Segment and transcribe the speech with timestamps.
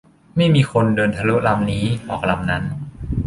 [0.35, 2.63] ไม่มีคน เดินทะลุลำนี้ ออกลำนั้น